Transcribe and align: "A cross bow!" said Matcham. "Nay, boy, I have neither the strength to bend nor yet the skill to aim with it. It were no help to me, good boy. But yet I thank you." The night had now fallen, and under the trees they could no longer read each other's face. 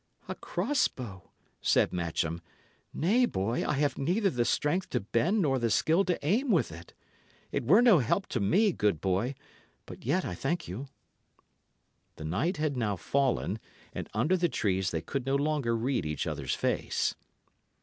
"A 0.27 0.33
cross 0.33 0.87
bow!" 0.87 1.29
said 1.61 1.93
Matcham. 1.93 2.41
"Nay, 2.91 3.27
boy, 3.27 3.63
I 3.63 3.73
have 3.73 3.99
neither 3.99 4.31
the 4.31 4.45
strength 4.45 4.89
to 4.89 4.99
bend 4.99 5.43
nor 5.43 5.57
yet 5.57 5.61
the 5.61 5.69
skill 5.69 6.03
to 6.05 6.17
aim 6.25 6.49
with 6.49 6.71
it. 6.71 6.95
It 7.51 7.65
were 7.67 7.83
no 7.83 7.99
help 7.99 8.25
to 8.29 8.39
me, 8.39 8.71
good 8.71 8.99
boy. 8.99 9.35
But 9.85 10.03
yet 10.03 10.25
I 10.25 10.33
thank 10.33 10.67
you." 10.67 10.87
The 12.15 12.25
night 12.25 12.57
had 12.57 12.75
now 12.75 12.95
fallen, 12.95 13.59
and 13.93 14.09
under 14.11 14.35
the 14.35 14.49
trees 14.49 14.89
they 14.89 15.01
could 15.01 15.27
no 15.27 15.35
longer 15.35 15.75
read 15.77 16.07
each 16.07 16.25
other's 16.25 16.55
face. 16.55 17.13